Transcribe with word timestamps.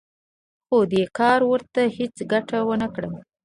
خو 0.65 0.77
دې 0.91 1.03
کار 1.17 1.39
ورته 1.51 1.81
هېڅ 1.97 2.15
ګټه 2.31 2.57
ونه 2.67 2.87
کړه 2.95 3.09